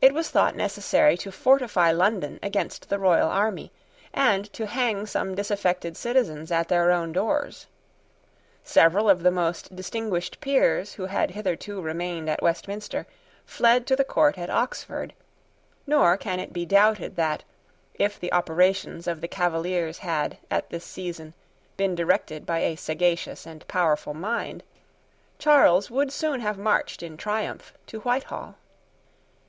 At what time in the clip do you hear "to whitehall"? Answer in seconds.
27.88-28.54